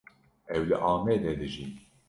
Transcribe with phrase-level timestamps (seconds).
[0.55, 1.65] Ew li Amedê dijî.